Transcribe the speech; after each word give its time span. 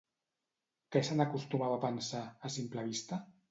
Què 0.95 1.01
se 1.09 1.17
n'acostumava 1.19 1.77
a 1.81 1.83
pensar, 1.85 2.25
a 2.49 2.53
simple 2.59 2.89
vista? 2.91 3.25